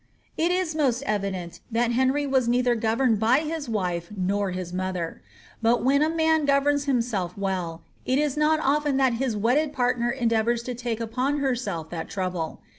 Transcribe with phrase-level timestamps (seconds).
[0.35, 5.21] It is most evident that Henry was neither governed by his wife nor his mother.
[5.61, 10.09] But, when a man governs himself well, it is not oflen that his wedded partner
[10.09, 12.61] endeavours to take upon herself that trouble.